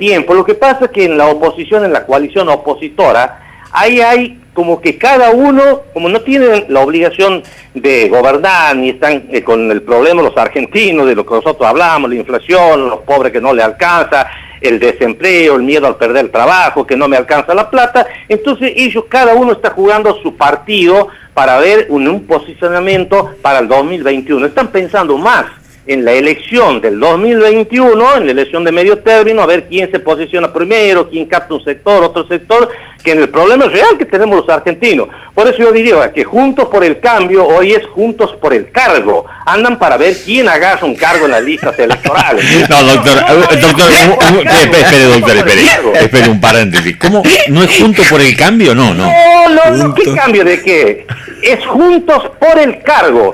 [0.00, 0.32] tiempo.
[0.32, 3.40] Lo que pasa es que en la oposición, en la coalición opositora,
[3.72, 7.42] ahí hay como que cada uno, como no tienen la obligación
[7.74, 12.10] de gobernar, ni están eh, con el problema los argentinos, de lo que nosotros hablamos,
[12.10, 14.28] la inflación, los pobres que no le alcanza,
[14.60, 18.74] el desempleo, el miedo al perder el trabajo, que no me alcanza la plata, entonces
[18.76, 24.46] ellos, cada uno está jugando su partido para ver un posicionamiento para el 2021.
[24.46, 25.57] Están pensando más
[25.88, 29.98] en la elección del 2021, en la elección de medio término, a ver quién se
[29.98, 32.68] posiciona primero, quién capta un sector, otro sector,
[33.02, 35.08] que en el problema real que tenemos los argentinos.
[35.34, 39.24] Por eso yo diría que Juntos por el Cambio hoy es Juntos por el Cargo.
[39.46, 42.44] Andan para ver quién agarra un cargo en las listas electorales.
[42.68, 43.14] no, doctor,
[43.60, 45.62] doctor, espere, doctor, espere,
[46.02, 46.98] espere un paréntesis.
[46.98, 47.22] ¿Cómo?
[47.48, 48.74] ¿No es Juntos por el Cambio?
[48.74, 49.06] No, no.
[49.06, 51.06] No, no, no, ¿qué cambio de qué?
[51.42, 53.32] Es Juntos por el Cargo.